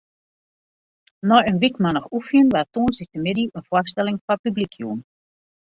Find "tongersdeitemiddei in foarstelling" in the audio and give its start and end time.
2.73-4.19